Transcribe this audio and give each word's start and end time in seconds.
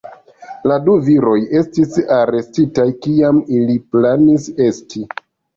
La 0.69 0.77
du 0.87 0.95
viroj 1.09 1.35
estis 1.59 1.93
arestitaj, 2.17 2.87
kiam 3.07 3.45
ili 3.59 3.77
planis 3.93 4.49
esti. 4.71 5.07